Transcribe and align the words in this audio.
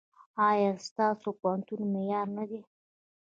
ایا 0.49 0.71
ستاسو 0.87 1.29
پوهنتون 1.39 1.81
معیاري 1.93 2.31
نه 2.37 2.43
دی؟ 2.49 2.59